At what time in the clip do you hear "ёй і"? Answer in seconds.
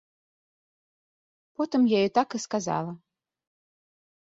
2.39-2.47